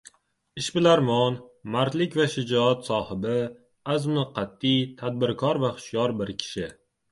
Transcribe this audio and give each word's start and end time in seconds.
Ishbilarmon, 0.59 1.35
mardlik 1.75 2.17
va 2.21 2.25
shijoat 2.37 2.89
sohibi, 2.89 3.37
azmi 3.97 4.25
qat’iy, 4.41 4.83
tadbirkor 5.05 5.63
va 5.67 5.73
hushyor 5.79 6.19
bir 6.23 6.37
kishi 6.43 6.69